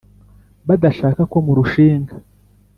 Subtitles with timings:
[0.67, 2.13] badashaka ko murushinga